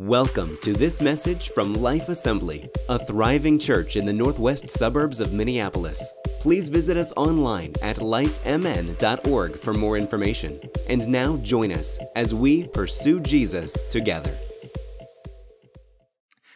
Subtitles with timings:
[0.00, 5.34] Welcome to this message from Life Assembly, a thriving church in the northwest suburbs of
[5.34, 6.14] Minneapolis.
[6.40, 10.58] Please visit us online at lifemn.org for more information.
[10.88, 14.34] And now join us as we pursue Jesus together.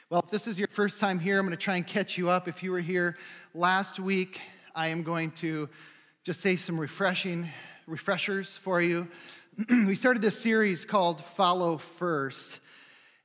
[0.08, 2.30] Well, if this is your first time here, I'm going to try and catch you
[2.30, 2.48] up.
[2.48, 3.18] If you were here
[3.54, 4.40] last week,
[4.74, 5.68] I am going to
[6.24, 7.50] just say some refreshing
[7.86, 9.06] refreshers for you.
[9.68, 12.60] we started this series called Follow First.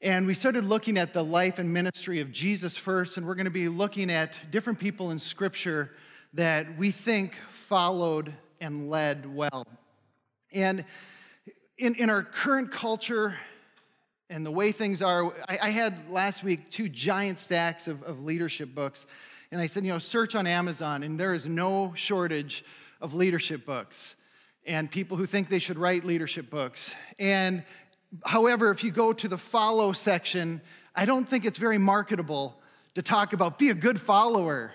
[0.01, 3.43] And we started looking at the life and ministry of Jesus first, and we're going
[3.43, 5.91] to be looking at different people in Scripture
[6.35, 9.67] that we think followed and led well.
[10.53, 10.85] And
[11.77, 13.35] in, in our current culture
[14.29, 18.23] and the way things are, I, I had last week two giant stacks of, of
[18.23, 19.05] leadership books,
[19.51, 22.63] and I said, you know, search on Amazon, and there is no shortage
[23.01, 24.15] of leadership books
[24.65, 26.95] and people who think they should write leadership books.
[27.17, 27.63] And
[28.25, 30.61] However, if you go to the follow section,
[30.95, 32.59] I don't think it's very marketable
[32.95, 34.71] to talk about be a good follower,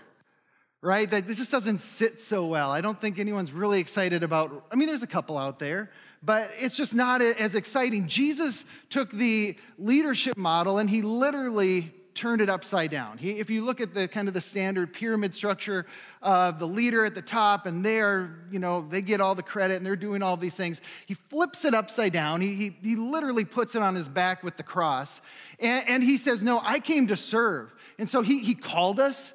[0.81, 1.11] right?
[1.11, 2.71] That this just doesn't sit so well.
[2.71, 5.91] I don't think anyone's really excited about, I mean, there's a couple out there,
[6.23, 8.07] but it's just not as exciting.
[8.07, 13.19] Jesus took the leadership model and he literally turned it upside down.
[13.19, 15.87] He, if you look at the kind of the standard pyramid structure
[16.23, 19.43] of the leader at the top, and they are, you know, they get all the
[19.43, 22.41] credit and they're doing all these things, he flips it upside down.
[22.41, 25.21] He, he, he literally puts it on his back with the cross.
[25.59, 27.75] And, and he says, No, I came to serve.
[27.99, 29.33] And so he, he called us.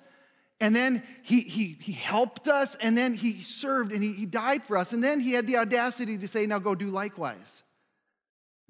[0.62, 4.62] And then he, he, he helped us, and then he served and he, he died
[4.62, 4.92] for us.
[4.92, 7.64] And then he had the audacity to say, Now go do likewise.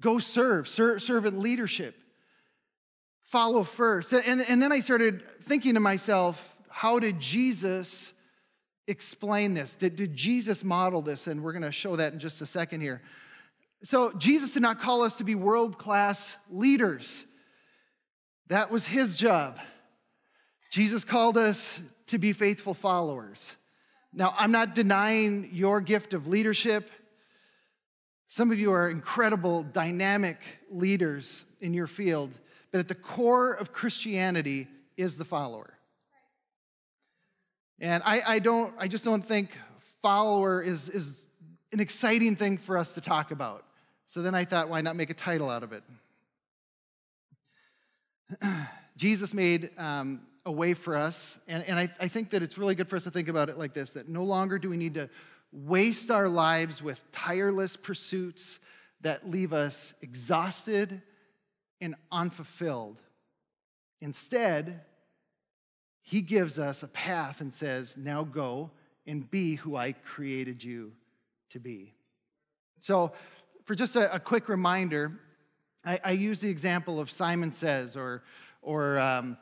[0.00, 1.99] Go serve, serve servant leadership
[3.30, 4.12] follow first.
[4.12, 8.12] And, and then I started thinking to myself, how did Jesus
[8.88, 9.76] explain this?
[9.76, 11.28] Did, did Jesus model this?
[11.28, 13.00] And we're going to show that in just a second here.
[13.84, 17.24] So, Jesus did not call us to be world class leaders,
[18.48, 19.58] that was his job.
[20.70, 23.56] Jesus called us to be faithful followers.
[24.12, 26.90] Now, I'm not denying your gift of leadership.
[28.28, 30.38] Some of you are incredible, dynamic
[30.70, 32.32] leaders in your field.
[32.72, 35.74] But at the core of Christianity is the follower.
[37.80, 39.50] And I, I don't, I just don't think
[40.02, 41.26] follower is, is
[41.72, 43.64] an exciting thing for us to talk about.
[44.08, 45.82] So then I thought, why not make a title out of it?
[48.96, 52.74] Jesus made um, a way for us, and, and I, I think that it's really
[52.74, 54.94] good for us to think about it like this that no longer do we need
[54.94, 55.08] to
[55.52, 58.58] waste our lives with tireless pursuits
[59.00, 61.02] that leave us exhausted
[61.80, 63.00] and unfulfilled.
[64.00, 64.80] Instead,
[66.02, 68.70] he gives us a path and says, Now go
[69.06, 70.92] and be who I created you
[71.50, 71.94] to be.
[72.80, 73.12] So,
[73.64, 75.20] for just a, a quick reminder,
[75.84, 78.22] I, I, use the example of Simon Says or,
[78.62, 79.36] or um,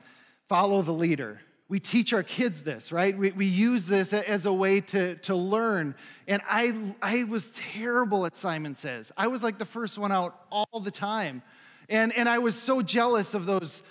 [0.48, 1.40] follow the leader.
[1.68, 3.16] We teach our kids this, right?
[3.16, 5.94] We, we use this as a way to, to learn.
[6.26, 9.12] And I, I was terrible at Simon Says.
[9.16, 11.42] I was like the first one out all the time.
[11.88, 13.82] And, and I was so jealous of those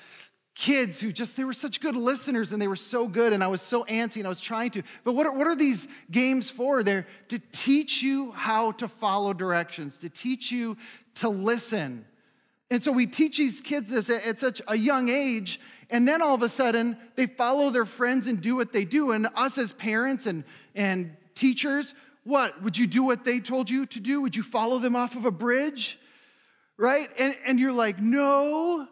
[0.57, 3.47] kids who just, they were such good listeners and they were so good and I
[3.47, 4.83] was so antsy and I was trying to.
[5.03, 6.81] But what are, what are these games for?
[6.81, 10.75] They're to teach you how to follow directions, to teach you
[11.15, 12.05] to listen.
[12.69, 15.59] And so we teach these kids this at, at such a young age,
[15.89, 19.11] and then all of a sudden they follow their friends and do what they do.
[19.11, 20.43] And us as parents and,
[20.75, 21.93] and teachers,
[22.23, 22.61] what?
[22.63, 24.21] Would you do what they told you to do?
[24.21, 25.97] Would you follow them off of a bridge?
[26.77, 27.09] Right?
[27.17, 28.87] And, and you're like, no.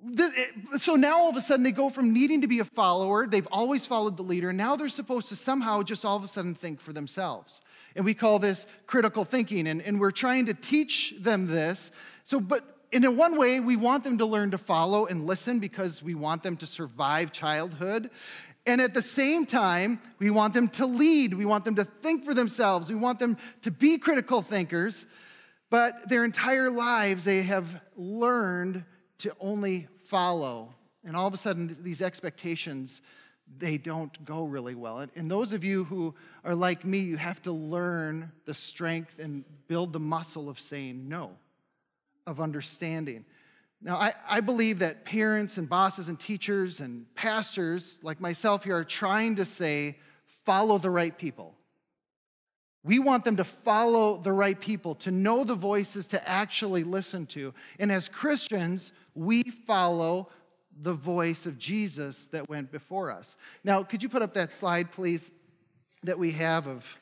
[0.00, 0.32] This,
[0.78, 3.48] so now all of a sudden they go from needing to be a follower, they've
[3.50, 6.54] always followed the leader, and now they're supposed to somehow just all of a sudden
[6.54, 7.60] think for themselves.
[7.96, 11.90] And we call this critical thinking, and, and we're trying to teach them this.
[12.22, 16.02] So, but in one way, we want them to learn to follow and listen because
[16.02, 18.10] we want them to survive childhood.
[18.66, 21.34] And at the same time, we want them to lead.
[21.34, 22.88] We want them to think for themselves.
[22.88, 25.06] We want them to be critical thinkers.
[25.70, 28.84] But their entire lives, they have learned
[29.18, 30.74] to only follow.
[31.04, 33.02] And all of a sudden, these expectations,
[33.58, 35.06] they don't go really well.
[35.14, 36.14] And those of you who
[36.44, 41.08] are like me, you have to learn the strength and build the muscle of saying
[41.08, 41.32] no,
[42.26, 43.24] of understanding.
[43.80, 48.76] Now, I, I believe that parents and bosses and teachers and pastors like myself here
[48.76, 49.98] are trying to say,
[50.44, 51.54] follow the right people.
[52.84, 57.26] We want them to follow the right people, to know the voices to actually listen
[57.26, 57.52] to.
[57.78, 60.28] And as Christians, we follow
[60.80, 63.36] the voice of Jesus that went before us.
[63.64, 65.30] Now, could you put up that slide, please,
[66.04, 66.98] that we have of.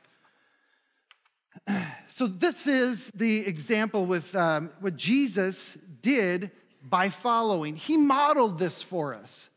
[2.09, 6.51] So, this is the example with um, what Jesus did
[6.83, 7.77] by following.
[7.77, 9.51] He modeled this for us.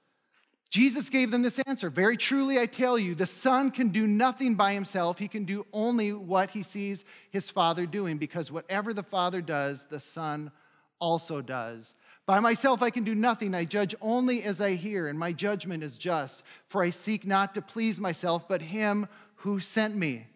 [0.70, 4.56] Jesus gave them this answer Very truly, I tell you, the Son can do nothing
[4.56, 5.18] by himself.
[5.18, 9.86] He can do only what he sees his Father doing, because whatever the Father does,
[9.86, 10.52] the Son
[11.00, 11.94] also does.
[12.26, 13.56] By myself I can do nothing.
[13.56, 17.56] I judge only as I hear, and my judgment is just, for I seek not
[17.56, 19.08] to please myself, but him
[19.38, 20.28] who sent me.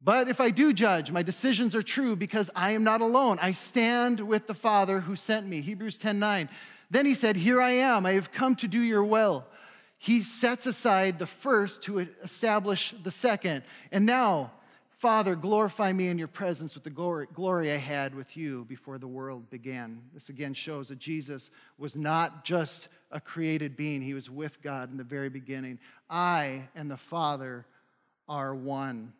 [0.00, 3.38] But if I do judge, my decisions are true because I am not alone.
[3.40, 5.62] I stand with the Father who sent me.
[5.62, 6.50] Hebrews 10 9.
[6.94, 9.44] Then he said, Here I am, I have come to do your will.
[9.98, 13.64] He sets aside the first to establish the second.
[13.90, 14.52] And now,
[14.98, 18.98] Father, glorify me in your presence with the glory, glory I had with you before
[18.98, 20.02] the world began.
[20.14, 24.92] This again shows that Jesus was not just a created being, he was with God
[24.92, 25.80] in the very beginning.
[26.08, 27.66] I and the Father
[28.28, 29.12] are one.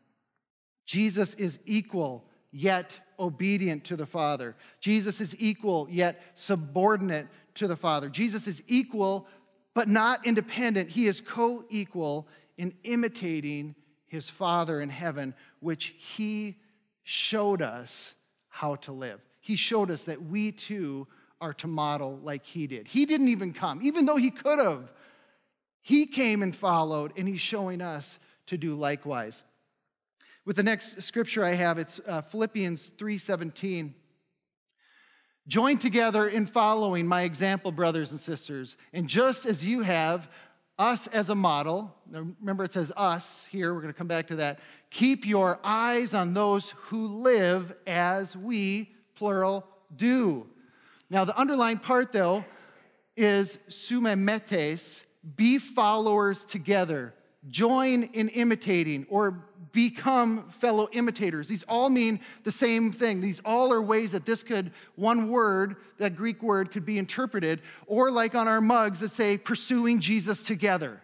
[0.87, 4.55] Jesus is equal, yet obedient to the Father.
[4.79, 8.09] Jesus is equal, yet subordinate to the Father.
[8.09, 9.27] Jesus is equal,
[9.75, 10.91] but not independent.
[10.91, 13.75] He is co equal in imitating
[14.07, 16.57] his Father in heaven, which he
[17.03, 18.15] showed us
[18.49, 19.21] how to live.
[19.41, 21.07] He showed us that we too
[21.41, 22.87] are to model like he did.
[22.87, 24.91] He didn't even come, even though he could have.
[25.83, 29.45] He came and followed, and he's showing us to do likewise.
[30.47, 33.93] With the next scripture I have, it's uh, Philippians 3:17.
[35.47, 38.77] Join together in following my example, brothers and sisters.
[38.93, 40.29] And just as you have
[40.79, 44.37] us as a model, remember it says us here, we're going to come back to
[44.37, 44.61] that.
[44.91, 50.47] Keep your eyes on those who live as we, plural, do.
[51.11, 52.45] Now, the underlying part, though,
[53.17, 55.05] is sumemetes,
[55.37, 57.15] be followers together,
[57.49, 59.45] join in imitating, or
[59.75, 61.49] become fellow imitators.
[61.49, 63.21] These all mean the same thing.
[63.21, 67.61] These all are ways that this could, one word, that Greek word, could be interpreted,
[67.87, 71.03] or like on our mugs that say, pursuing Jesus together.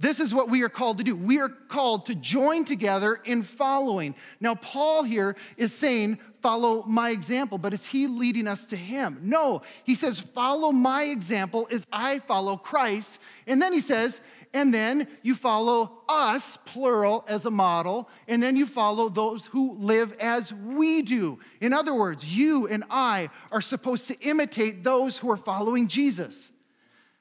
[0.00, 1.16] This is what we are called to do.
[1.16, 4.14] We are called to join together in following.
[4.38, 9.18] Now, Paul here is saying, follow my example, but is he leading us to him?
[9.22, 13.18] No, he says, follow my example as I follow Christ.
[13.48, 14.20] And then he says,
[14.54, 19.74] and then you follow us, plural, as a model, and then you follow those who
[19.74, 21.40] live as we do.
[21.60, 26.52] In other words, you and I are supposed to imitate those who are following Jesus.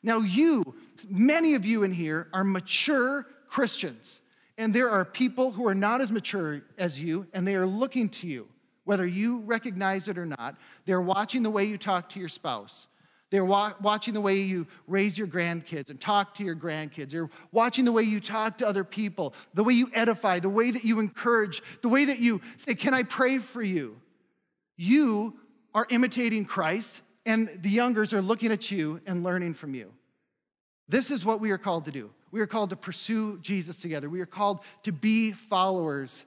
[0.07, 0.63] Now, you,
[1.09, 4.21] many of you in here, are mature Christians,
[4.57, 8.07] and there are people who are not as mature as you, and they are looking
[8.09, 8.47] to you,
[8.85, 10.55] whether you recognize it or not.
[10.85, 12.87] They're watching the way you talk to your spouse.
[13.31, 17.09] They're wa- watching the way you raise your grandkids and talk to your grandkids.
[17.09, 20.71] They're watching the way you talk to other people, the way you edify, the way
[20.71, 23.99] that you encourage, the way that you say, Can I pray for you?
[24.77, 25.33] You
[25.75, 29.91] are imitating Christ, and the youngers are looking at you and learning from you.
[30.89, 32.11] This is what we are called to do.
[32.31, 34.09] We are called to pursue Jesus together.
[34.09, 36.25] We are called to be followers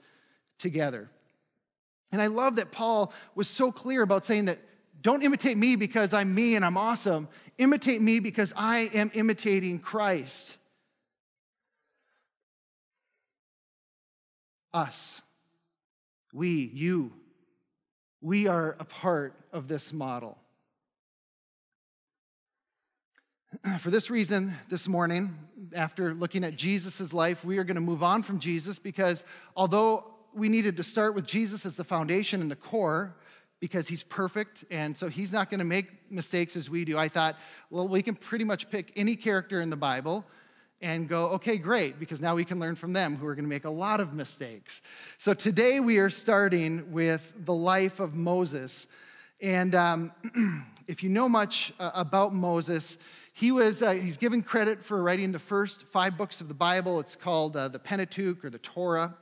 [0.59, 1.11] together.
[2.13, 4.59] And I love that Paul was so clear about saying that
[5.03, 7.29] don't imitate me because I'm me and I'm awesome.
[7.59, 10.57] Imitate me because I am imitating Christ.
[14.73, 15.21] Us,
[16.33, 17.13] we, you,
[18.21, 20.39] we are a part of this model.
[23.81, 25.37] For this reason, this morning,
[25.75, 29.25] after looking at Jesus' life, we are going to move on from Jesus because
[29.57, 33.17] although we needed to start with Jesus as the foundation and the core,
[33.59, 36.97] because he's perfect, and so he's not going to make mistakes as we do.
[36.97, 37.37] I thought,
[37.71, 40.25] well, we can pretty much pick any character in the Bible
[40.81, 43.51] and go, okay, great, because now we can learn from them who are going to
[43.51, 44.81] make a lot of mistakes.
[45.19, 48.87] So today we are starting with the life of Moses.
[49.43, 50.13] And um,
[50.87, 52.97] if you know much uh, about Moses,
[53.41, 57.01] he was, uh, he's given credit for writing the first five books of the Bible.
[57.01, 59.15] It's called uh, the Pentateuch or the Torah.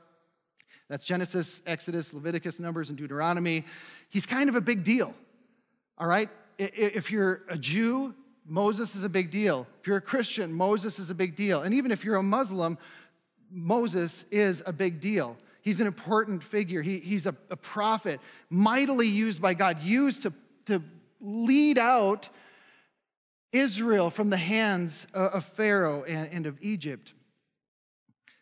[0.89, 3.63] That's Genesis, Exodus, Leviticus, Numbers, and Deuteronomy.
[4.09, 5.13] He's kind of a big deal,
[5.97, 6.29] all right?
[6.57, 8.13] If you're a Jew,
[8.45, 9.65] Moses is a big deal.
[9.79, 11.61] If you're a Christian, Moses is a big deal.
[11.61, 12.77] And even if you're a Muslim,
[13.49, 15.37] Moses is a big deal.
[15.61, 16.81] He's an important figure.
[16.81, 20.33] He, he's a, a prophet, mightily used by God, used to,
[20.65, 20.83] to
[21.21, 22.29] lead out
[23.51, 27.13] Israel from the hands of Pharaoh and, of Egypt.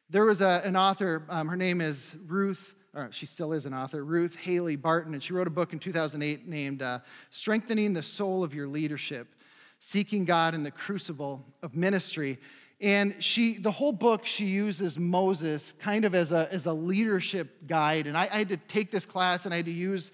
[0.10, 3.74] There was a, an author, um, her name is Ruth, or she still is an
[3.74, 7.00] author, Ruth Haley Barton, and she wrote a book in 2008 named uh,
[7.30, 9.36] Strengthening the Soul of Your Leadership
[9.80, 12.40] Seeking God in the Crucible of Ministry.
[12.80, 17.68] And she, the whole book, she uses Moses kind of as a, as a leadership
[17.68, 18.08] guide.
[18.08, 20.12] And I, I had to take this class and I had to use,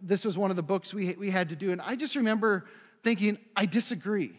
[0.00, 1.72] this was one of the books we, we had to do.
[1.72, 2.66] And I just remember
[3.02, 4.32] thinking, I disagree.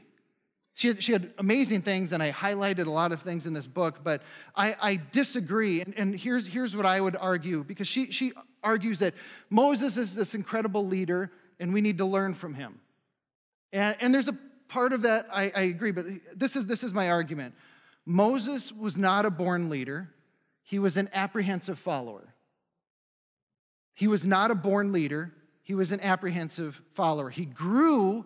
[0.74, 3.68] She had, she had amazing things, and I highlighted a lot of things in this
[3.68, 4.24] book, but
[4.56, 5.82] I, I disagree.
[5.82, 8.32] And, and here's, here's what I would argue because she, she
[8.64, 9.14] argues that
[9.50, 12.80] Moses is this incredible leader, and we need to learn from him.
[13.74, 14.38] And, and there's a
[14.70, 17.54] part of that I, I agree, but this is, this is my argument.
[18.06, 20.10] Moses was not a born leader,
[20.64, 22.34] he was an apprehensive follower.
[23.94, 27.30] He was not a born leader, he was an apprehensive follower.
[27.30, 28.26] He grew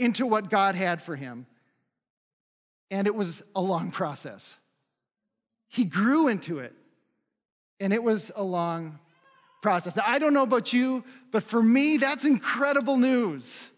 [0.00, 1.46] into what God had for him,
[2.90, 4.56] and it was a long process.
[5.68, 6.74] He grew into it,
[7.78, 8.98] and it was a long
[9.62, 9.94] process.
[9.94, 13.70] Now, I don't know about you, but for me, that's incredible news.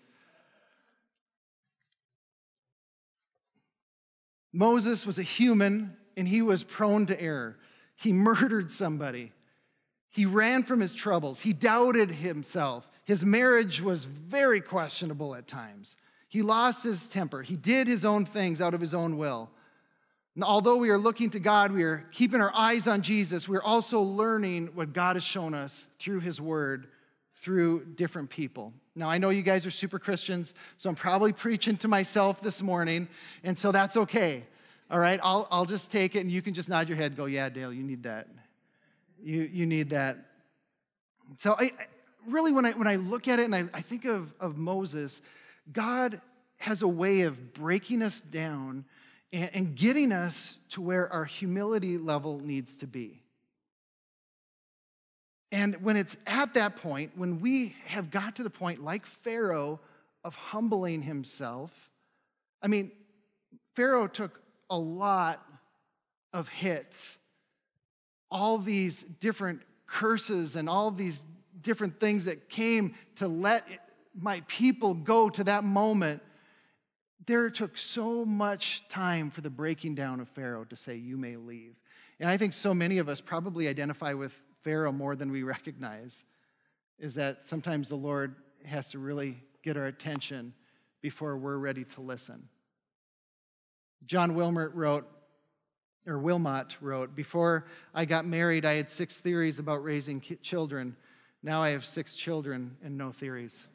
[4.52, 7.59] Moses was a human and he was prone to error.
[7.97, 9.33] He murdered somebody.
[10.11, 11.41] He ran from his troubles.
[11.41, 12.87] He doubted himself.
[13.05, 15.97] His marriage was very questionable at times.
[16.33, 17.43] He lost his temper.
[17.43, 19.51] He did his own things out of his own will.
[20.35, 23.62] And although we are looking to God, we are keeping our eyes on Jesus, we're
[23.62, 26.87] also learning what God has shown us through his word,
[27.35, 28.73] through different people.
[28.97, 32.62] Now, I know you guys are super Christians, so I'm probably preaching to myself this
[32.62, 33.09] morning,
[33.45, 34.45] and so that's okay.
[34.91, 37.27] All right, I'll, I'll just take it, and you can just nod your head go,
[37.27, 38.29] Yeah, Dale, you need that.
[39.23, 40.17] You, you need that.
[41.37, 41.73] So, I,
[42.27, 45.21] really, when I, when I look at it and I, I think of, of Moses,
[45.71, 46.21] God
[46.59, 48.85] has a way of breaking us down
[49.33, 53.23] and, getting us to where our humility level needs to be.
[55.50, 59.81] And when it's at that point, when we have got to the point, like Pharaoh,
[60.25, 61.90] of humbling himself,
[62.62, 62.92] I mean,
[63.75, 64.40] Pharaoh took
[64.71, 65.42] a lot
[66.33, 67.19] of hits,
[68.31, 71.25] all these different curses and all these
[71.61, 73.64] different things that came to let
[74.19, 76.23] my people go to that moment.
[77.26, 81.37] There took so much time for the breaking down of Pharaoh to say, You may
[81.37, 81.76] leave.
[82.21, 86.25] And I think so many of us probably identify with Pharaoh more than we recognize
[86.99, 90.54] is that sometimes the Lord has to really get our attention
[91.00, 92.49] before we're ready to listen.
[94.07, 95.07] John Wilmot wrote,
[96.07, 100.97] or Wilmot wrote, Before I got married, I had six theories about raising children.
[101.42, 103.66] Now I have six children and no theories.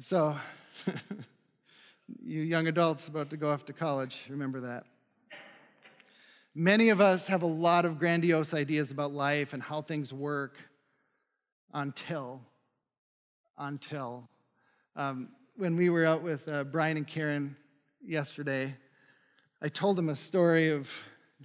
[0.00, 0.36] So,
[2.22, 4.84] you young adults about to go off to college, remember that.
[6.54, 10.56] Many of us have a lot of grandiose ideas about life and how things work
[11.74, 12.40] until,
[13.58, 14.28] until.
[14.94, 17.56] Um, when we were out with uh, Brian and Karen
[18.00, 18.76] yesterday,
[19.60, 20.88] I told them a story of,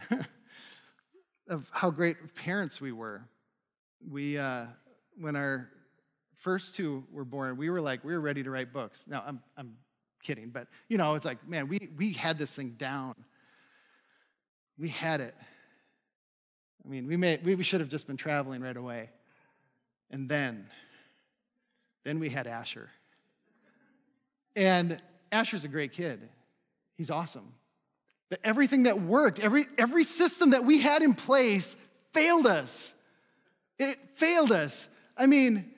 [1.50, 3.24] of how great parents we were.
[4.08, 4.68] We, uh,
[5.20, 5.70] when our
[6.44, 9.00] first two were born, we were like, we were ready to write books.
[9.08, 9.78] Now, I'm, I'm
[10.22, 13.16] kidding, but you know, it's like, man, we, we had this thing down.
[14.78, 15.36] We had it.
[16.86, 19.10] I mean, we, may, we should have just been traveling right away.
[20.12, 20.68] And then,
[22.04, 22.90] then we had Asher.
[24.56, 26.28] And Asher's a great kid.
[26.98, 27.54] He's awesome.
[28.30, 31.78] But everything that worked, every, every system that we had in place
[32.12, 32.92] failed us.
[33.80, 34.90] It failed us.
[35.18, 35.73] I mean,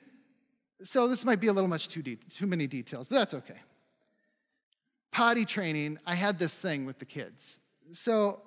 [0.82, 3.60] so this might be a little much too, de- too many details, but that's okay.
[5.12, 7.58] Potty training, I had this thing with the kids.
[7.92, 8.40] So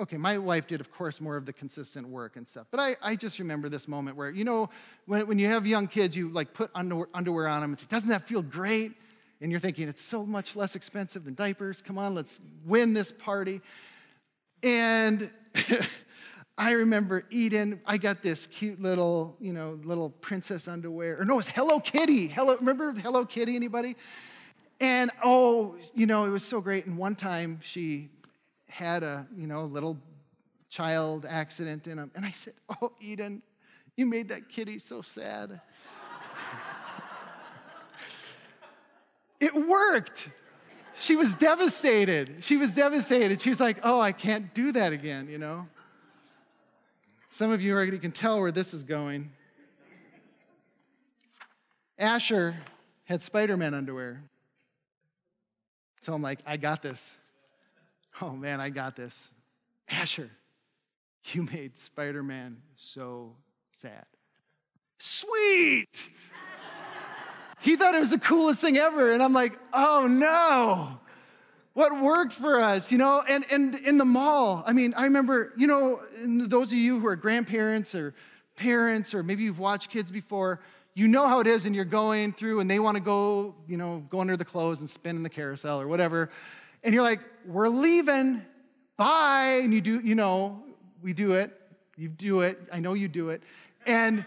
[0.00, 2.66] okay, my wife did, of course, more of the consistent work and stuff.
[2.70, 4.70] But I, I just remember this moment where, you know,
[5.06, 7.86] when, when you have young kids, you like put underwear, underwear on them and say,
[7.88, 8.92] doesn't that feel great?
[9.40, 11.82] And you're thinking, it's so much less expensive than diapers.
[11.82, 13.60] Come on, let's win this party.
[14.62, 15.30] And
[16.58, 21.20] I remember Eden, I got this cute little, you know, little princess underwear.
[21.20, 22.26] Or no, it's Hello Kitty.
[22.26, 23.94] Hello, remember Hello Kitty, anybody?
[24.80, 26.86] And oh, you know, it was so great.
[26.86, 28.08] And one time she
[28.68, 29.96] had a, you know, little
[30.68, 32.00] child accident in.
[32.00, 33.40] And I said, Oh, Eden,
[33.96, 35.60] you made that kitty so sad.
[39.40, 40.28] it worked.
[40.96, 42.38] She was devastated.
[42.40, 43.40] She was devastated.
[43.40, 45.68] She was like, Oh, I can't do that again, you know?
[47.38, 49.30] Some of you already can tell where this is going.
[51.96, 52.56] Asher
[53.04, 54.24] had Spider Man underwear.
[56.00, 57.16] So I'm like, I got this.
[58.20, 59.16] Oh man, I got this.
[59.88, 60.28] Asher,
[61.26, 63.36] you made Spider Man so
[63.70, 64.06] sad.
[64.98, 66.10] Sweet!
[67.60, 69.12] he thought it was the coolest thing ever.
[69.12, 70.98] And I'm like, oh no.
[71.78, 74.64] What worked for us, you know, and, and in the mall.
[74.66, 78.16] I mean, I remember, you know, those of you who are grandparents or
[78.56, 80.58] parents, or maybe you've watched kids before,
[80.94, 83.76] you know how it is, and you're going through and they want to go, you
[83.76, 86.30] know, go under the clothes and spin in the carousel or whatever.
[86.82, 88.42] And you're like, we're leaving,
[88.96, 89.60] bye.
[89.62, 90.60] And you do, you know,
[91.00, 91.56] we do it.
[91.96, 92.58] You do it.
[92.72, 93.40] I know you do it.
[93.86, 94.24] And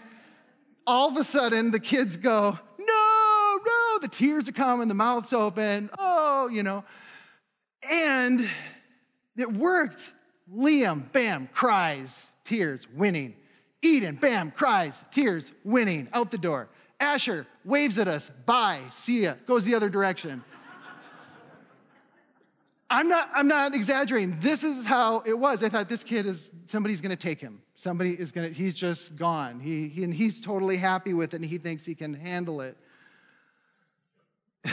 [0.86, 5.34] all of a sudden, the kids go, no, no, the tears are coming, the mouth's
[5.34, 6.82] open, oh, you know.
[7.88, 8.48] And
[9.36, 10.12] it worked.
[10.52, 13.34] Liam, bam, cries, tears, winning.
[13.82, 16.68] Eden, bam, cries, tears, winning, out the door.
[17.00, 20.44] Asher waves at us, bye, see ya, goes the other direction.
[22.88, 24.38] I'm not, I'm not exaggerating.
[24.38, 25.64] This is how it was.
[25.64, 27.62] I thought this kid is, somebody's gonna take him.
[27.74, 29.60] Somebody is gonna, he's just gone.
[29.60, 32.76] He, he, and he's totally happy with it and he thinks he can handle it.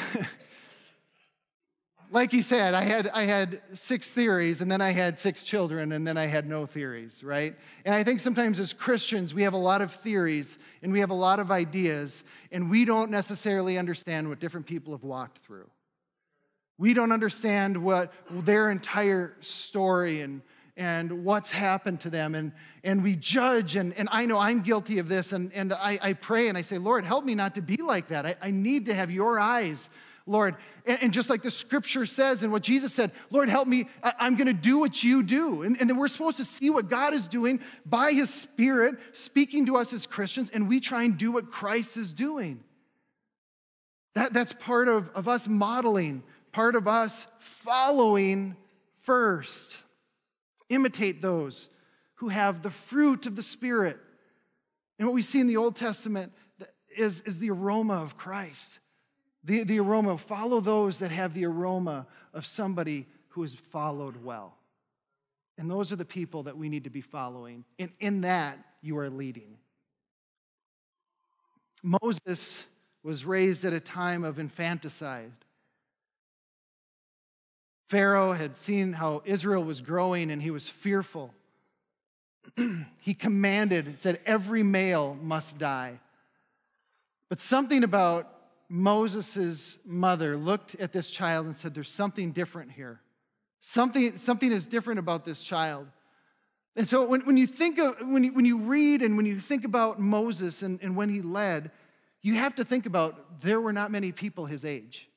[2.11, 5.91] like he said, I had, I had six theories, and then I had six children,
[5.91, 7.55] and then I had no theories, right?
[7.85, 11.11] And I think sometimes as Christians, we have a lot of theories and we have
[11.11, 15.69] a lot of ideas, and we don't necessarily understand what different people have walked through.
[16.79, 20.41] We don't understand what their entire story and,
[20.77, 22.33] and what's happened to them.
[22.33, 25.99] And, and we judge, and, and I know I'm guilty of this, and, and I,
[26.01, 28.25] I pray and I say, Lord, help me not to be like that.
[28.25, 29.89] I, I need to have your eyes
[30.29, 30.55] Lord.
[30.85, 33.89] And, and, just like the scripture says and what Jesus said, Lord, help me.
[34.03, 35.63] I, am going to do what you do.
[35.63, 39.65] And, and then we're supposed to see what God is doing by his spirit speaking
[39.65, 42.63] to us as Christians, and we try and do what Christ is doing.
[44.13, 48.55] That, that's part of, of us modeling, part of us following
[49.01, 49.81] first.
[50.69, 51.69] Imitate those
[52.15, 53.97] who have the fruit of the Spirit.
[54.99, 56.33] And what we see in the Old Testament
[56.95, 58.79] is, is the aroma of Christ.
[59.49, 64.53] The, the aroma, follow those that have the aroma of somebody who has followed well.
[65.57, 67.65] And those are the people that we need to be following.
[67.79, 69.57] And in that, you are leading.
[71.81, 72.63] Moses
[73.01, 75.31] was raised at a time of infanticide.
[77.87, 81.33] Pharaoh had seen how Israel was growing and he was fearful.
[83.01, 85.99] he commanded, said, every male must die.
[87.29, 88.35] But something about
[88.69, 93.01] Moses' mother looked at this child and said, There's something different here.
[93.61, 95.87] Something, something is different about this child.
[96.75, 99.39] And so when, when you think of, when you, when you read and when you
[99.39, 101.71] think about Moses and, and when he led,
[102.21, 105.09] you have to think about there were not many people his age.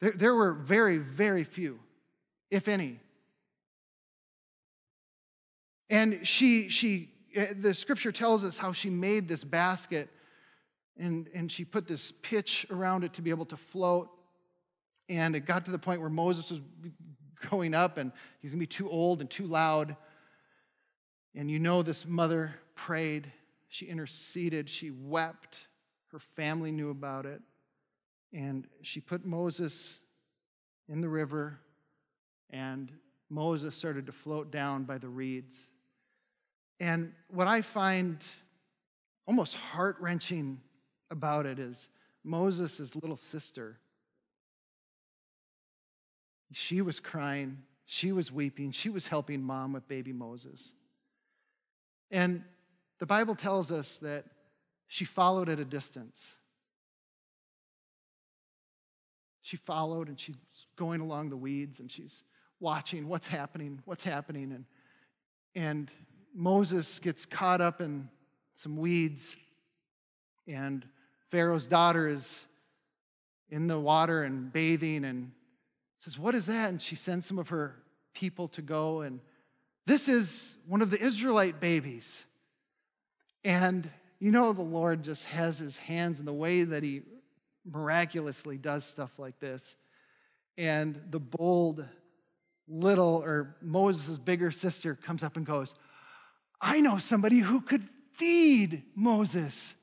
[0.00, 1.78] There, there were very, very few,
[2.50, 2.98] if any.
[5.90, 10.08] And she, she, eh, the scripture tells us how she made this basket
[10.98, 14.10] and, and she put this pitch around it to be able to float.
[15.08, 16.60] And it got to the point where Moses was
[17.36, 19.96] growing up and he's going to be too old and too loud.
[21.34, 23.30] And you know, this mother prayed,
[23.68, 25.66] she interceded, she wept.
[26.12, 27.40] Her family knew about it.
[28.32, 29.98] And she put Moses
[30.88, 31.58] in the river,
[32.50, 32.90] and
[33.28, 35.68] Moses started to float down by the reeds.
[36.80, 38.18] And what I find
[39.26, 40.60] almost heart wrenching
[41.12, 41.88] about it is
[42.24, 43.78] Moses' little sister.
[46.50, 50.72] She was crying, she was weeping, she was helping mom with baby Moses.
[52.10, 52.42] And
[52.98, 54.24] the Bible tells us that
[54.88, 56.34] she followed at a distance.
[59.40, 60.36] She followed and she's
[60.76, 62.22] going along the weeds and she's
[62.60, 64.52] watching what's happening, what's happening.
[64.52, 64.64] And,
[65.54, 65.90] and
[66.34, 68.08] Moses gets caught up in
[68.54, 69.34] some weeds
[70.46, 70.86] and
[71.32, 72.44] Pharaoh's daughter is
[73.48, 75.32] in the water and bathing and
[75.98, 76.68] says, What is that?
[76.68, 77.74] And she sends some of her
[78.12, 79.00] people to go.
[79.00, 79.18] And
[79.86, 82.22] this is one of the Israelite babies.
[83.44, 83.90] And
[84.20, 87.00] you know, the Lord just has his hands in the way that he
[87.64, 89.74] miraculously does stuff like this.
[90.58, 91.84] And the bold
[92.68, 95.74] little, or Moses' bigger sister comes up and goes,
[96.60, 99.74] I know somebody who could feed Moses.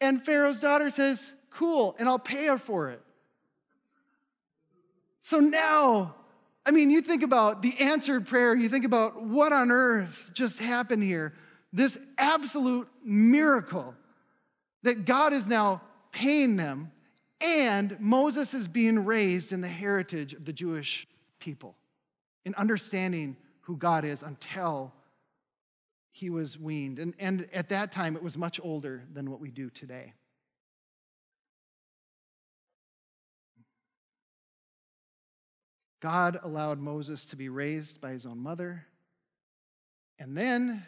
[0.00, 3.00] And Pharaoh's daughter says, Cool, and I'll pay her for it.
[5.20, 6.14] So now,
[6.64, 10.58] I mean, you think about the answered prayer, you think about what on earth just
[10.58, 11.32] happened here.
[11.72, 13.94] This absolute miracle
[14.82, 15.82] that God is now
[16.12, 16.92] paying them,
[17.40, 21.06] and Moses is being raised in the heritage of the Jewish
[21.38, 21.74] people,
[22.44, 24.92] in understanding who God is until
[26.16, 26.98] he was weaned.
[26.98, 30.14] And, and at that time, it was much older than what we do today.
[36.00, 38.86] God allowed Moses to be raised by his own mother.
[40.18, 40.86] And then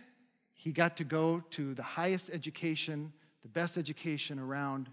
[0.54, 3.12] he got to go to the highest education,
[3.42, 4.88] the best education around,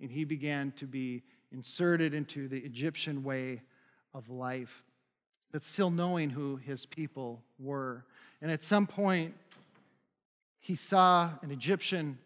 [0.00, 3.62] and he began to be inserted into the Egyptian way
[4.14, 4.84] of life,
[5.50, 8.04] but still knowing who his people were.
[8.40, 9.34] And at some point,
[10.60, 12.18] he saw an Egyptian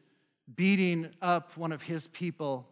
[0.54, 2.66] beating up one of his people,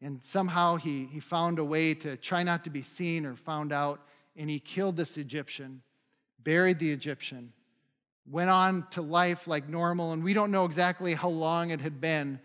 [0.00, 3.72] and somehow he, he found a way to try not to be seen or found
[3.72, 4.00] out,
[4.36, 5.82] and he killed this Egyptian,
[6.42, 7.52] buried the Egyptian,
[8.28, 12.00] went on to life like normal, and we don't know exactly how long it had
[12.00, 12.40] been.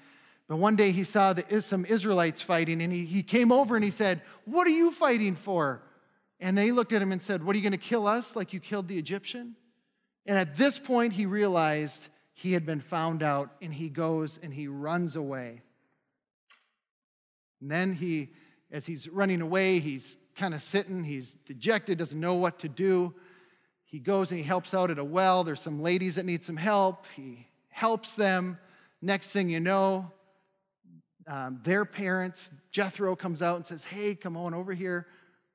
[0.47, 3.83] But one day he saw the, some Israelites fighting, and he, he came over and
[3.83, 5.81] he said, What are you fighting for?
[6.39, 8.53] And they looked at him and said, What are you going to kill us like
[8.53, 9.55] you killed the Egyptian?
[10.25, 14.53] And at this point, he realized he had been found out, and he goes and
[14.53, 15.59] he runs away.
[17.59, 18.29] And then he,
[18.71, 23.15] as he's running away, he's kind of sitting, he's dejected, doesn't know what to do.
[23.85, 25.43] He goes and he helps out at a well.
[25.43, 27.05] There's some ladies that need some help.
[27.15, 28.59] He helps them.
[29.01, 30.11] Next thing you know,
[31.25, 35.07] um, their parents, Jethro comes out and says, Hey, come on over here.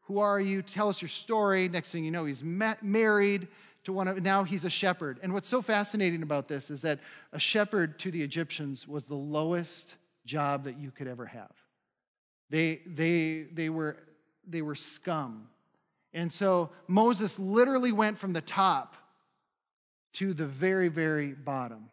[0.07, 0.63] Who are you?
[0.63, 1.69] Tell us your story.
[1.69, 3.47] Next thing you know, he's met, married
[3.85, 5.19] to one of, now he's a shepherd.
[5.23, 7.01] And what's so fascinating about this is that
[7.33, 11.53] a shepherd to the Egyptians was the lowest job that you could ever have.
[12.51, 13.97] They, they, they, were,
[14.47, 15.49] they were scum.
[16.13, 18.97] And so Moses literally went from the top
[20.15, 21.91] to the very, very bottom.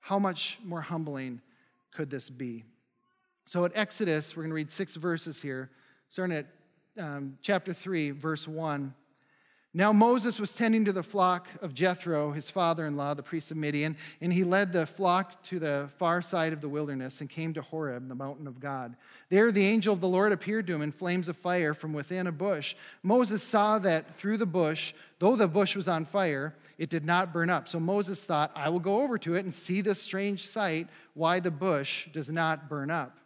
[0.00, 1.40] How much more humbling
[1.92, 2.64] could this be?
[3.46, 5.70] So at Exodus, we're going to read six verses here,
[6.08, 6.46] starting at
[6.98, 8.92] um, chapter 3, verse 1.
[9.74, 13.50] Now Moses was tending to the flock of Jethro, his father in law, the priest
[13.50, 17.28] of Midian, and he led the flock to the far side of the wilderness and
[17.28, 18.96] came to Horeb, the mountain of God.
[19.28, 22.26] There the angel of the Lord appeared to him in flames of fire from within
[22.26, 22.74] a bush.
[23.02, 27.32] Moses saw that through the bush, though the bush was on fire, it did not
[27.34, 27.68] burn up.
[27.68, 31.40] So Moses thought, I will go over to it and see this strange sight, why
[31.40, 33.18] the bush does not burn up.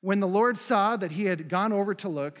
[0.00, 2.40] When the Lord saw that he had gone over to look,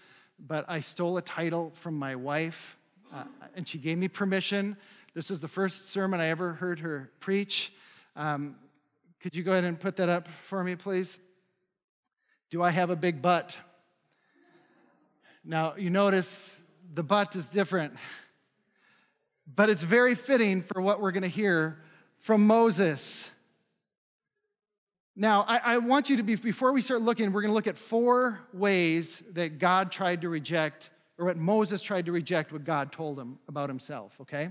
[0.47, 2.77] but I stole a title from my wife,
[3.13, 3.23] uh,
[3.55, 4.75] and she gave me permission.
[5.13, 7.71] This was the first sermon I ever heard her preach.
[8.15, 8.55] Um,
[9.19, 11.19] could you go ahead and put that up for me, please?
[12.49, 13.57] Do I have a big butt?
[15.43, 16.55] Now, you notice
[16.93, 17.93] the butt is different,
[19.53, 21.79] but it's very fitting for what we're going to hear
[22.17, 23.29] from Moses.
[25.21, 27.67] Now, I, I, want you to be, before we start looking, we're going to look
[27.67, 32.63] at four ways that God tried to reject, or what Moses tried to reject what
[32.63, 34.49] God told him about himself, okay?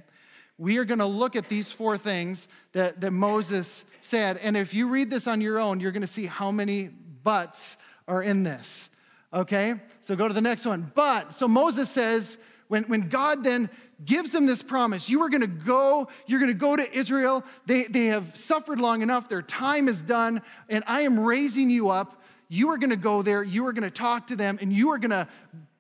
[0.58, 4.36] We are going to look at these four things that, that Moses said.
[4.36, 7.76] And if you read this on your own, you're going to see how many buts
[8.06, 8.90] are in this,
[9.34, 9.74] okay?
[10.02, 10.92] So go to the next one.
[10.94, 13.70] But, so Moses says, when, when God then
[14.04, 15.08] gives them this promise.
[15.08, 17.44] You are going to go, you're going to go to Israel.
[17.66, 21.90] They, they have suffered long enough, their time is done, and I am raising you
[21.90, 22.22] up.
[22.48, 24.90] You are going to go there, you are going to talk to them, and you
[24.90, 25.28] are going to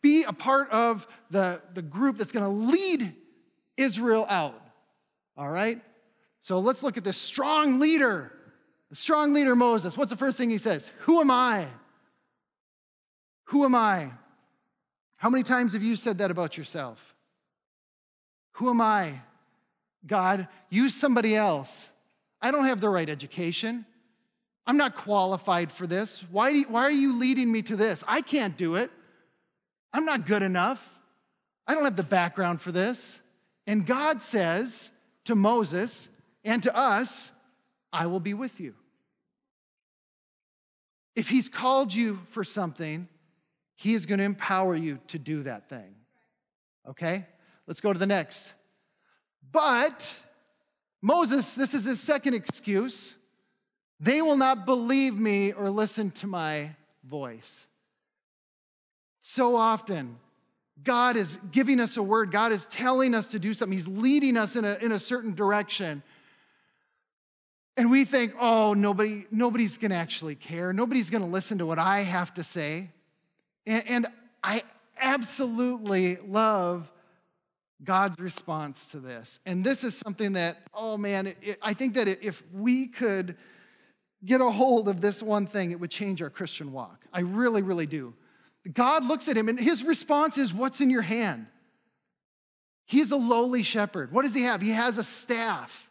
[0.02, 3.14] be a part of the, the group that's going to lead
[3.76, 4.60] Israel out.
[5.36, 5.80] All right?
[6.42, 8.32] So let's look at this strong leader,
[8.88, 9.96] the strong leader Moses.
[9.96, 10.90] What's the first thing he says?
[11.00, 11.66] Who am I?
[13.44, 14.10] Who am I?
[15.16, 17.09] How many times have you said that about yourself?
[18.60, 19.22] Who am I?
[20.06, 21.88] God, use somebody else.
[22.42, 23.86] I don't have the right education.
[24.66, 26.22] I'm not qualified for this.
[26.30, 28.04] Why, you, why are you leading me to this?
[28.06, 28.90] I can't do it.
[29.94, 30.92] I'm not good enough.
[31.66, 33.18] I don't have the background for this.
[33.66, 34.90] And God says
[35.24, 36.10] to Moses
[36.44, 37.32] and to us,
[37.94, 38.74] I will be with you.
[41.16, 43.08] If He's called you for something,
[43.76, 45.94] He is going to empower you to do that thing.
[46.86, 47.24] Okay?
[47.70, 48.52] Let's go to the next.
[49.52, 50.12] But
[51.00, 53.14] Moses, this is his second excuse.
[54.00, 57.68] They will not believe me or listen to my voice.
[59.20, 60.16] So often,
[60.82, 64.36] God is giving us a word, God is telling us to do something, He's leading
[64.36, 66.02] us in a, in a certain direction.
[67.76, 70.72] And we think, oh, nobody, nobody's gonna actually care.
[70.72, 72.90] Nobody's gonna listen to what I have to say.
[73.64, 74.06] And, and
[74.42, 74.64] I
[74.98, 76.90] absolutely love
[77.82, 79.38] God's response to this.
[79.46, 83.36] And this is something that, oh man, it, it, I think that if we could
[84.24, 87.06] get a hold of this one thing, it would change our Christian walk.
[87.12, 88.14] I really, really do.
[88.72, 91.46] God looks at him and his response is, What's in your hand?
[92.84, 94.12] He's a lowly shepherd.
[94.12, 94.60] What does he have?
[94.60, 95.88] He has a staff.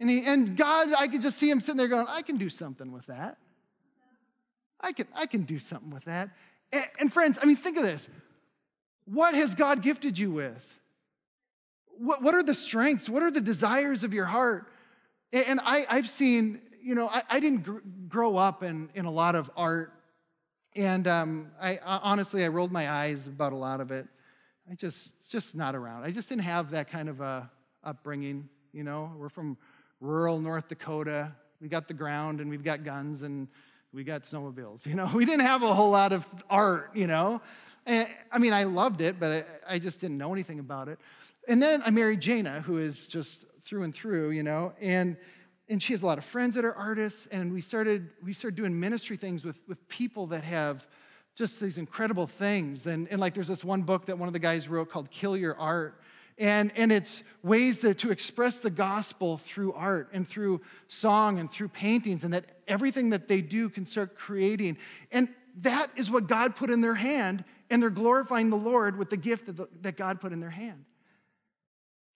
[0.00, 2.48] And, he, and God, I could just see him sitting there going, I can do
[2.48, 3.38] something with that.
[4.80, 6.30] I can, I can do something with that.
[6.72, 8.08] And, and friends, I mean, think of this.
[9.12, 10.78] What has God gifted you with?
[11.98, 13.08] What, what are the strengths?
[13.08, 14.66] What are the desires of your heart?
[15.32, 19.10] And, I, I've seen, you know, I, I didn't gr- grow up in, in a
[19.10, 19.92] lot of art.
[20.76, 24.06] And um, I honestly, I rolled my eyes about a lot of it.
[24.70, 26.04] I just, it's just not around.
[26.04, 27.50] I just didn't have that kind of a
[27.82, 29.12] upbringing, you know.
[29.16, 29.58] We're from
[30.00, 31.32] rural North Dakota.
[31.60, 33.48] We got the ground and we've got guns and
[33.92, 35.10] we got snowmobiles, you know.
[35.12, 37.42] We didn't have a whole lot of art, you know.
[37.86, 40.98] And, I mean, I loved it, but I, I just didn't know anything about it.
[41.48, 45.16] And then I married Jana, who is just through and through, you know, and
[45.68, 48.56] and she has a lot of friends that are artists, and we started we started
[48.56, 50.86] doing ministry things with with people that have
[51.36, 52.86] just these incredible things.
[52.86, 55.36] And, and like there's this one book that one of the guys wrote called Kill
[55.36, 56.00] Your Art.
[56.38, 61.50] And, and it's ways that, to express the gospel through art and through song and
[61.50, 64.78] through paintings, and that everything that they do can start creating.
[65.12, 65.28] And
[65.60, 69.16] that is what God put in their hand, and they're glorifying the Lord with the
[69.16, 70.84] gift that, the, that God put in their hand.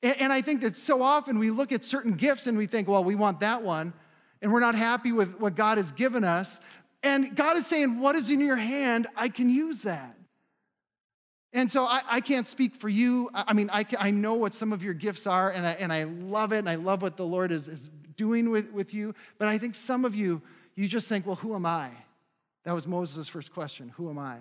[0.03, 2.89] And, and I think that so often we look at certain gifts and we think,
[2.89, 3.95] well, we want that one,
[4.43, 6.61] and we're not happy with what God has given us.
[7.03, 9.07] And God is saying, What is in your hand?
[9.15, 10.17] I can use that.
[11.53, 13.31] And so I, I can't speak for you.
[13.33, 15.93] I, I mean, I, I know what some of your gifts are, and I, and
[15.93, 19.15] I love it, and I love what the Lord is, is doing with, with you.
[19.39, 20.43] But I think some of you,
[20.75, 21.91] you just think, Well, who am I?
[22.65, 24.39] That was Moses' first question Who am I?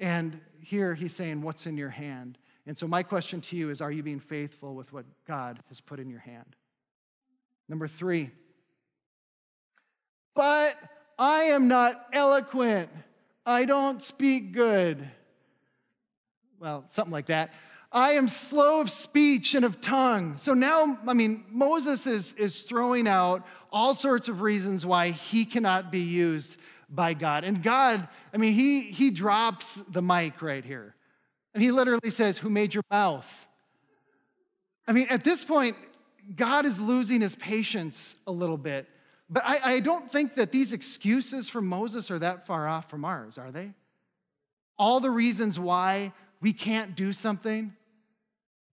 [0.00, 2.38] And here he's saying, What's in your hand?
[2.66, 5.80] And so, my question to you is Are you being faithful with what God has
[5.80, 6.56] put in your hand?
[7.68, 8.30] Number three,
[10.34, 10.74] but
[11.18, 12.90] I am not eloquent.
[13.46, 15.08] I don't speak good.
[16.58, 17.52] Well, something like that.
[17.92, 20.38] I am slow of speech and of tongue.
[20.38, 25.44] So now, I mean, Moses is, is throwing out all sorts of reasons why he
[25.44, 26.56] cannot be used
[26.94, 27.44] by God.
[27.44, 30.94] And God, I mean, he, he drops the mic right here.
[31.52, 33.46] And he literally says, Who made your mouth?
[34.86, 35.76] I mean, at this point,
[36.34, 38.88] God is losing his patience a little bit.
[39.30, 43.04] But I, I don't think that these excuses from Moses are that far off from
[43.04, 43.72] ours, are they?
[44.78, 47.74] All the reasons why we can't do something.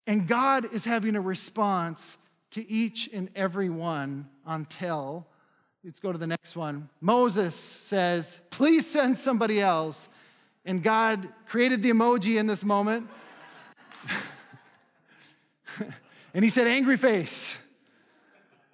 [0.07, 2.17] And God is having a response
[2.51, 5.27] to each and every one until,
[5.83, 6.89] let's go to the next one.
[7.01, 10.09] Moses says, Please send somebody else.
[10.65, 13.07] And God created the emoji in this moment.
[16.33, 17.57] and he said, Angry face.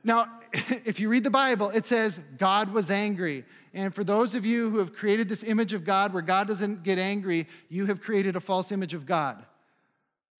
[0.04, 0.28] Now,
[0.86, 3.46] if you read the Bible, it says God was angry.
[3.74, 6.84] And for those of you who have created this image of God where God doesn't
[6.84, 9.46] get angry, you have created a false image of God.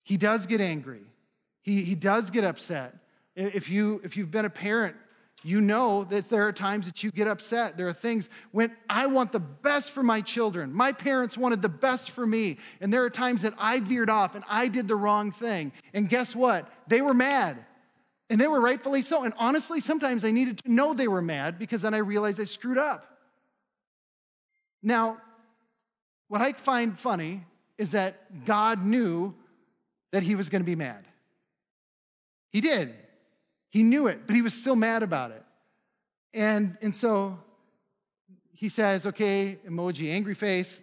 [0.04, 1.02] He does get angry,
[1.62, 2.96] he, he does get upset.
[3.36, 4.96] If, you, if you've been a parent,
[5.46, 7.78] you know that there are times that you get upset.
[7.78, 10.74] There are things when I want the best for my children.
[10.74, 12.58] My parents wanted the best for me.
[12.82, 15.72] And there are times that I veered off and I did the wrong thing.
[15.94, 16.68] And guess what?
[16.88, 17.64] They were mad.
[18.28, 19.24] And they were rightfully so.
[19.24, 22.46] And honestly, sometimes I needed to know they were mad because then I realized I
[22.46, 23.06] screwed up.
[24.82, 25.22] Now,
[26.28, 27.46] what I find funny
[27.78, 29.36] is that God knew
[30.12, 31.06] that he was going to be mad.
[32.50, 32.96] He did.
[33.76, 35.44] He knew it, but he was still mad about it.
[36.34, 37.38] And, and so
[38.54, 40.80] he says, okay, emoji, angry face.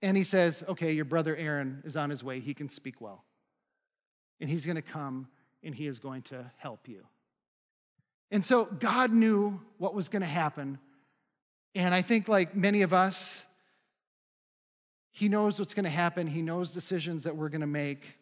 [0.00, 2.40] And he says, okay, your brother Aaron is on his way.
[2.40, 3.22] He can speak well.
[4.40, 5.28] And he's going to come
[5.62, 7.04] and He is going to help you.
[8.30, 10.78] And so God knew what was going to happen.
[11.74, 13.44] And I think, like many of us,
[15.12, 16.26] He knows what's going to happen.
[16.26, 18.16] He knows decisions that we're going to make.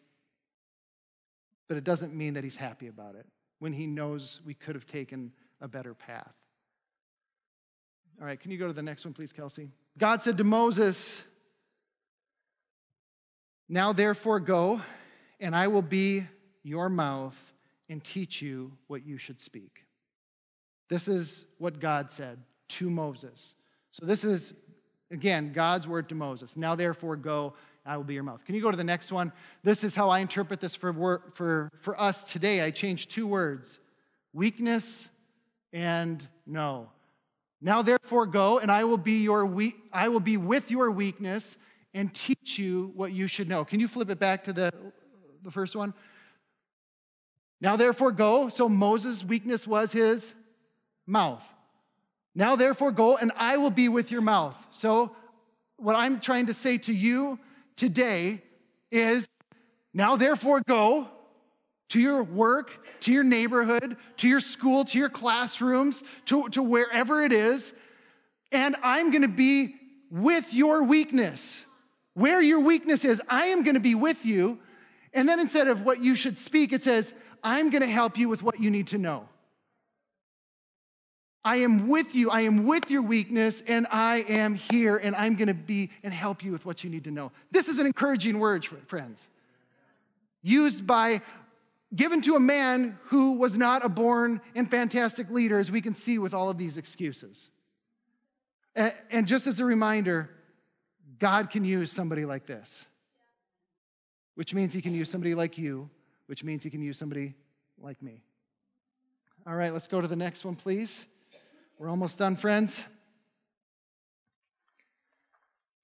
[1.69, 3.25] But it doesn't mean that He's happy about it
[3.59, 6.33] when He knows we could have taken a better path.
[8.19, 9.69] All right, can you go to the next one, please, Kelsey?
[9.97, 11.23] God said to Moses,
[13.69, 14.81] Now therefore go,
[15.39, 16.25] and I will be
[16.63, 17.53] your mouth
[17.87, 19.85] and teach you what you should speak.
[20.89, 23.53] This is what God said to Moses.
[23.91, 24.53] So, this is,
[25.11, 26.57] again, God's word to Moses.
[26.57, 27.53] Now, therefore, go,
[27.85, 28.43] I will be your mouth.
[28.45, 29.31] Can you go to the next one?
[29.63, 32.61] This is how I interpret this for, for, for us today.
[32.61, 33.79] I changed two words
[34.33, 35.07] weakness
[35.73, 36.89] and no.
[37.61, 41.57] Now, therefore, go, and I will be, your weak, I will be with your weakness
[41.93, 43.65] and teach you what you should know.
[43.65, 44.71] Can you flip it back to the,
[45.43, 45.93] the first one?
[47.59, 48.49] Now, therefore, go.
[48.49, 50.33] So Moses' weakness was his
[51.05, 51.43] mouth.
[52.33, 54.55] Now, therefore, go, and I will be with your mouth.
[54.71, 55.15] So,
[55.75, 57.39] what I'm trying to say to you
[57.79, 58.41] today
[58.91, 59.25] is
[59.93, 61.07] now, therefore, go
[61.89, 67.23] to your work, to your neighborhood, to your school, to your classrooms, to, to wherever
[67.23, 67.73] it is,
[68.51, 69.75] and I'm gonna be
[70.11, 71.65] with your weakness.
[72.15, 74.59] Where your weakness is, I am gonna be with you.
[75.13, 77.13] And then instead of what you should speak, it says,
[77.43, 79.29] I'm gonna help you with what you need to know.
[81.43, 82.29] I am with you.
[82.29, 86.13] I am with your weakness, and I am here, and I'm going to be and
[86.13, 87.31] help you with what you need to know.
[87.49, 89.29] This is an encouraging word, friends.
[90.41, 91.21] Used by,
[91.95, 95.95] given to a man who was not a born and fantastic leader, as we can
[95.95, 97.49] see with all of these excuses.
[98.75, 100.29] And just as a reminder,
[101.19, 102.85] God can use somebody like this,
[104.35, 105.89] which means he can use somebody like you,
[106.27, 107.33] which means he can use somebody
[107.81, 108.23] like me.
[109.47, 111.07] All right, let's go to the next one, please.
[111.79, 112.83] We're almost done, friends.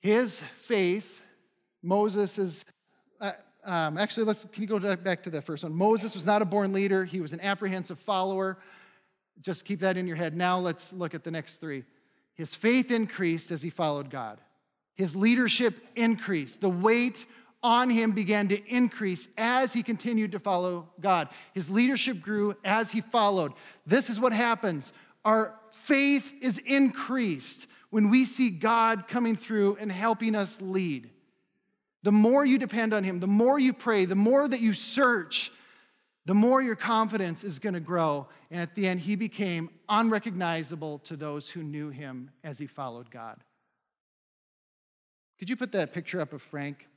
[0.01, 1.21] His faith,
[1.81, 2.65] Moses is,
[3.21, 3.31] uh,
[3.63, 5.73] um, actually, let's, can you go back to the first one?
[5.73, 8.57] Moses was not a born leader, he was an apprehensive follower.
[9.39, 10.35] Just keep that in your head.
[10.35, 11.85] Now let's look at the next three.
[12.33, 14.41] His faith increased as he followed God.
[14.95, 16.59] His leadership increased.
[16.59, 17.25] The weight
[17.63, 21.29] on him began to increase as he continued to follow God.
[21.53, 23.53] His leadership grew as he followed.
[23.85, 24.91] This is what happens
[25.25, 31.09] our faith is increased when we see God coming through and helping us lead.
[32.03, 35.51] The more you depend on Him, the more you pray, the more that you search,
[36.25, 38.27] the more your confidence is going to grow.
[38.51, 43.09] And at the end, He became unrecognizable to those who knew Him as He followed
[43.09, 43.43] God.
[45.39, 46.87] Could you put that picture up of Frank?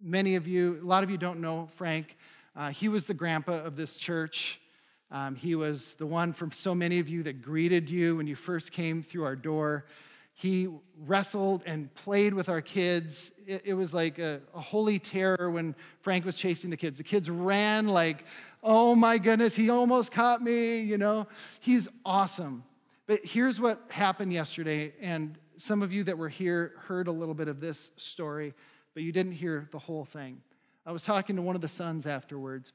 [0.00, 2.16] Many of you, a lot of you don't know Frank.
[2.54, 4.60] Uh, he was the grandpa of this church.
[5.10, 8.34] Um, he was the one from so many of you that greeted you when you
[8.34, 9.86] first came through our door.
[10.34, 10.68] He
[11.06, 13.30] wrestled and played with our kids.
[13.46, 16.98] It, it was like a, a, holy terror when Frank was chasing the kids.
[16.98, 18.24] The kids ran like,
[18.62, 21.26] oh my goodness, he almost caught me, you know.
[21.60, 22.64] He's awesome.
[23.06, 27.34] But here's what happened yesterday, and some of you that were here heard a little
[27.34, 28.52] bit of this story,
[28.94, 30.40] but you didn't hear the whole thing.
[30.84, 32.72] I was talking to one of the sons afterwards,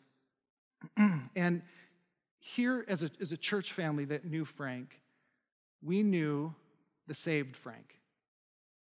[1.35, 1.61] and
[2.43, 4.99] here, as a, as a church family that knew Frank,
[5.83, 6.55] we knew
[7.05, 7.99] the saved Frank.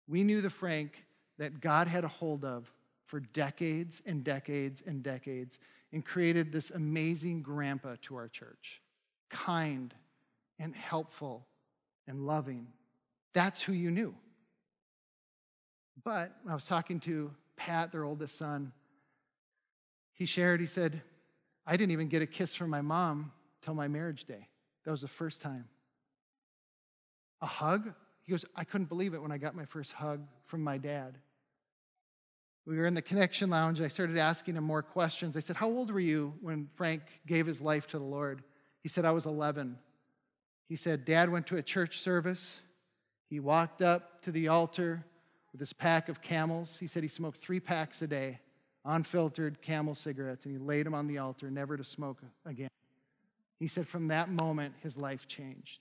[0.07, 1.05] We knew the Frank
[1.39, 2.73] that God had a hold of
[3.07, 5.59] for decades and decades and decades
[5.93, 8.81] and created this amazing grandpa to our church.
[9.29, 9.93] Kind
[10.61, 11.45] and helpful
[12.07, 12.69] and loving.
[13.35, 14.15] That's who you knew.
[16.05, 18.71] But I was talking to Pat, their oldest son.
[20.15, 21.03] He shared, he said,
[21.67, 24.49] I didn't even get a kiss from my mom till my marriage day.
[24.85, 25.67] That was the first time.
[27.41, 27.93] A hug?
[28.25, 31.19] He goes, I couldn't believe it when I got my first hug from my dad.
[32.67, 33.81] We were in the connection lounge.
[33.81, 35.37] I started asking him more questions.
[35.37, 38.43] I said, How old were you when Frank gave his life to the Lord?
[38.83, 39.79] He said, I was 11.
[40.69, 42.61] He said, Dad went to a church service.
[43.31, 45.05] He walked up to the altar
[45.53, 46.79] with his pack of camels.
[46.79, 48.41] He said he smoked three packs a day,
[48.85, 52.69] unfiltered camel cigarettes, and he laid them on the altar, never to smoke again.
[53.59, 55.81] He said from that moment, his life changed.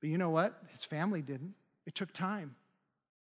[0.00, 0.60] But you know what?
[0.70, 1.54] His family didn't.
[1.86, 2.56] It took time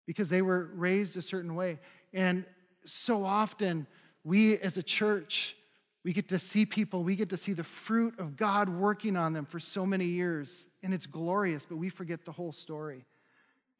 [0.06, 1.78] because they were raised a certain way.
[2.12, 2.44] And
[2.84, 3.86] so often,
[4.24, 5.56] we as a church,
[6.04, 9.32] we get to see people, we get to see the fruit of God working on
[9.32, 10.64] them for so many years.
[10.82, 13.04] And it's glorious, but we forget the whole story.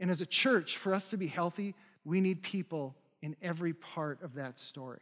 [0.01, 4.23] And as a church, for us to be healthy, we need people in every part
[4.23, 5.01] of that story.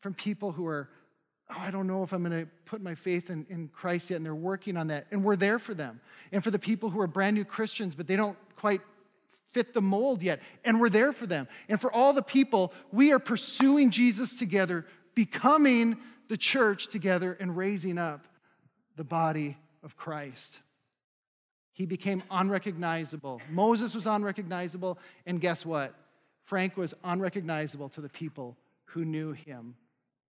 [0.00, 0.90] From people who are
[1.50, 4.16] oh, I don't know if I'm going to put my faith in, in Christ yet,
[4.16, 5.06] and they're working on that.
[5.10, 6.00] And we're there for them.
[6.32, 8.80] And for the people who are brand new Christians, but they don't quite
[9.52, 11.46] fit the mold yet, and we're there for them.
[11.68, 14.84] And for all the people, we are pursuing Jesus together,
[15.14, 15.96] becoming
[16.28, 18.26] the church together, and raising up
[18.96, 20.60] the body of Christ.
[21.72, 23.40] He became unrecognizable.
[23.50, 25.94] Moses was unrecognizable, and guess what?
[26.44, 29.76] Frank was unrecognizable to the people who knew him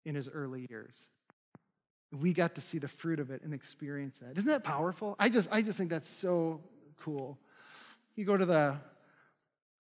[0.05, 1.09] in his early years.
[2.12, 4.36] We got to see the fruit of it and experience that.
[4.36, 5.16] Isn't that powerful?
[5.18, 6.61] I just, I just think that's so
[6.98, 7.38] cool.
[8.14, 8.76] You go to the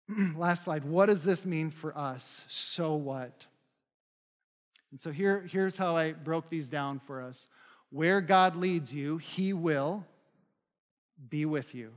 [0.37, 0.85] last slide.
[0.85, 2.45] What does this mean for us?
[2.49, 3.47] So what?
[4.91, 7.49] And so here, here's how I broke these down for us.
[7.91, 10.05] Where God leads you, He will
[11.29, 11.93] be with you.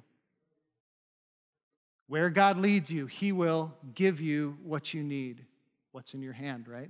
[2.07, 5.45] Where God leads you, He will give you what you need.
[5.91, 6.89] What's in your hand, right?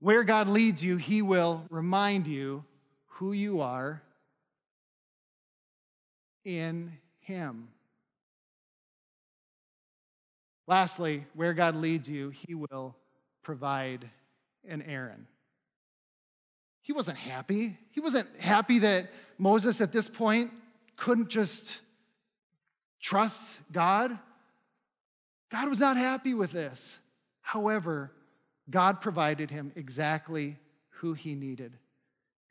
[0.00, 2.64] Where God leads you, He will remind you
[3.06, 4.02] who you are
[6.44, 7.68] in Him.
[10.66, 12.94] Lastly, where God leads you, He will
[13.42, 14.08] provide
[14.68, 15.26] an Aaron.
[16.82, 17.76] He wasn't happy.
[17.90, 20.52] He wasn't happy that Moses at this point
[20.96, 21.80] couldn't just
[23.00, 24.18] trust God.
[25.50, 26.98] God was not happy with this.
[27.40, 28.12] However,
[28.70, 30.56] God provided him exactly
[30.90, 31.72] who he needed.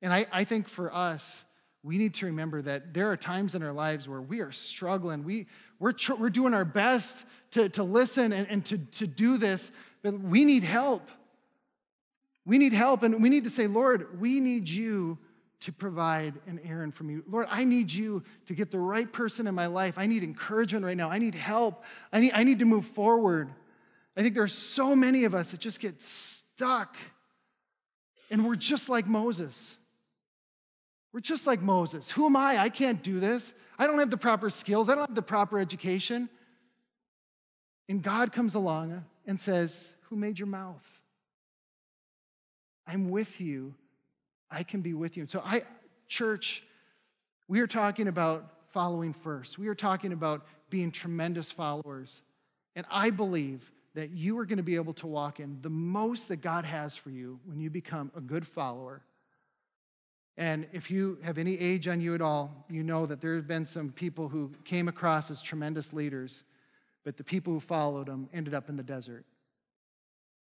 [0.01, 1.43] And I, I think for us,
[1.84, 5.24] we need to remember that there are times in our lives where we are struggling.
[5.24, 5.47] We,
[5.80, 9.72] we're, tr- we're doing our best to, to listen and, and to, to do this,
[10.01, 11.09] but we need help.
[12.45, 15.18] We need help, and we need to say, Lord, we need you
[15.61, 17.20] to provide an Aaron for me.
[17.28, 19.95] Lord, I need you to get the right person in my life.
[19.97, 21.09] I need encouragement right now.
[21.09, 21.84] I need help.
[22.13, 23.49] I need, I need to move forward.
[24.18, 26.97] I think there are so many of us that just get stuck,
[28.32, 29.78] and we're just like Moses.
[31.13, 32.11] We're just like Moses.
[32.11, 32.57] Who am I?
[32.57, 33.53] I can't do this.
[33.80, 36.30] I don't have the proper skills, I don't have the proper education.
[37.89, 40.99] And God comes along and says, Who made your mouth?
[42.86, 43.76] I'm with you
[44.49, 45.28] I can be with you.
[45.28, 45.63] so I
[46.07, 46.63] church,
[47.47, 49.57] we are talking about following first.
[49.57, 52.22] We are talking about being tremendous followers.
[52.76, 56.28] And I believe that you are going to be able to walk in the most
[56.30, 59.02] that God has for you when you become a good follower.
[60.38, 63.48] And if you have any age on you at all, you know that there have
[63.48, 66.43] been some people who came across as tremendous leaders,
[67.04, 69.26] but the people who followed them ended up in the desert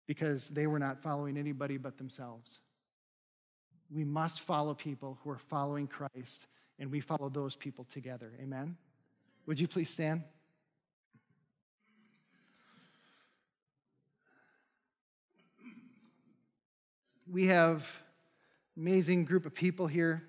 [0.06, 2.60] because they were not following anybody but themselves
[3.90, 6.46] we must follow people who are following Christ,
[6.78, 8.32] and we follow those people together.
[8.40, 8.76] Amen?
[9.46, 10.22] Would you please stand?
[17.28, 17.88] We have
[18.76, 20.22] amazing group of people here.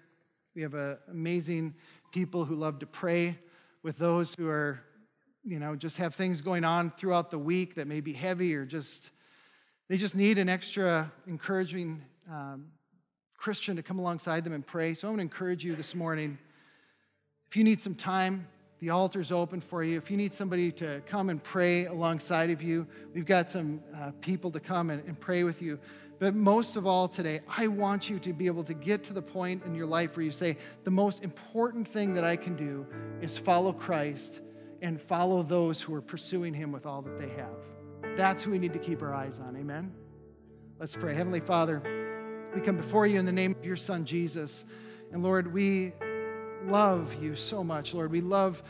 [0.56, 1.76] We have a, amazing
[2.12, 3.38] people who love to pray
[3.84, 4.82] with those who are,
[5.44, 8.66] you know, just have things going on throughout the week that may be heavy or
[8.66, 9.12] just
[9.90, 12.66] they just need an extra encouraging um,
[13.38, 14.96] Christian to come alongside them and pray.
[14.96, 16.40] So I want to encourage you this morning.
[17.48, 18.48] If you need some time,
[18.80, 19.98] the altar's open for you.
[19.98, 24.12] If you need somebody to come and pray alongside of you, we've got some uh,
[24.22, 25.80] people to come and, and pray with you.
[26.20, 29.22] But most of all today, I want you to be able to get to the
[29.22, 32.88] point in your life where you say, the most important thing that I can do
[33.22, 34.42] is follow Christ
[34.82, 38.16] and follow those who are pursuing him with all that they have.
[38.16, 39.56] That's who we need to keep our eyes on.
[39.58, 39.94] Amen?
[40.80, 41.16] Let's pray.
[41.16, 41.82] Heavenly Father,
[42.54, 44.66] we come before you in the name of your Son, Jesus.
[45.12, 45.94] And Lord, we
[46.68, 48.12] love you so much, Lord.
[48.12, 48.62] We love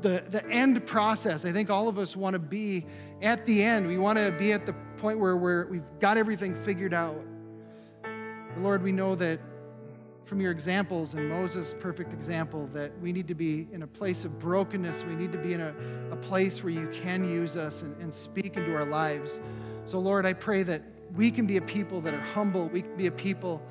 [0.00, 1.44] the, the end process.
[1.44, 2.86] I think all of us want to be
[3.22, 3.86] at the end.
[3.86, 7.20] We want to be at the point where we're, we've got everything figured out.
[8.02, 9.40] But Lord, we know that
[10.24, 14.24] from your examples and Moses' perfect example that we need to be in a place
[14.24, 15.04] of brokenness.
[15.04, 15.74] We need to be in a,
[16.10, 19.40] a place where you can use us and, and speak into our lives.
[19.84, 20.82] So, Lord, I pray that
[21.14, 22.68] we can be a people that are humble.
[22.68, 23.62] We can be a people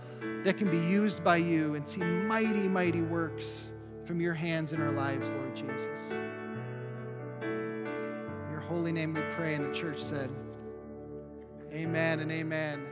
[0.43, 3.69] that can be used by you and see mighty, mighty works
[4.05, 6.11] from your hands in our lives, Lord Jesus.
[7.41, 10.31] In your holy name we pray, and the church said,
[11.73, 12.85] Amen and amen.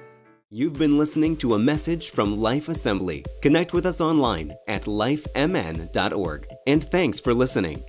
[0.51, 3.23] You've been listening to a message from Life Assembly.
[3.41, 6.47] Connect with us online at lifemn.org.
[6.65, 7.83] And thanks for listening.